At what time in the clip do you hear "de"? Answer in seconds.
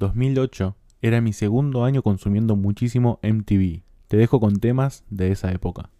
5.10-5.30